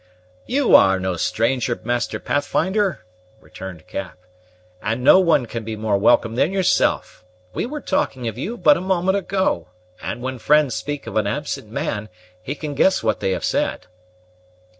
[0.47, 3.05] "You are no stranger, Master Pathfinder,"
[3.39, 4.17] returned Cap,
[4.81, 7.23] "and no one can be more welcome than yourself.
[7.53, 9.67] We were talking of you but a moment ago,
[10.01, 12.09] and when friends speak of an absent man,
[12.41, 13.85] he can guess what they have said."